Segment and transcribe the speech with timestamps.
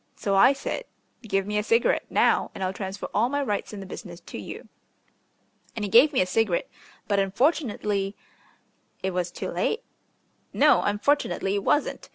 [0.15, 0.85] So I said,
[1.21, 4.39] 'Give me a cigarette now, and I'll transfer all my rights in the business to
[4.39, 4.67] you.'
[5.75, 6.71] And he gave me a cigarette;
[7.07, 8.15] but unfortunately"
[9.03, 9.83] "It was too late?"
[10.53, 10.81] "No.
[10.81, 12.09] Unfortunately it wasn't.